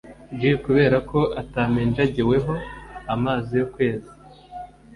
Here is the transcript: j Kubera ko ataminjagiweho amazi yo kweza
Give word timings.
j 0.39 0.41
Kubera 0.63 0.97
ko 1.09 1.19
ataminjagiweho 1.41 2.53
amazi 3.13 3.51
yo 3.59 3.65
kweza 3.73 4.11